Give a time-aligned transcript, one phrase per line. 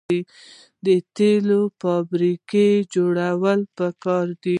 [0.85, 4.49] د تیلو فابریکې جوړول پکار دي.